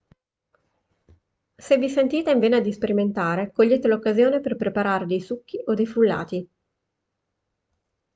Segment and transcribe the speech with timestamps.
[1.59, 5.85] se vi sentite in vena di sperimentare cogliete l'occasione per preparare dei succhi o dei
[5.85, 6.49] frullati